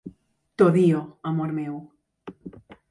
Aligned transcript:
T'odio, 0.57 1.01
amor 1.33 1.51
meu! 1.59 1.75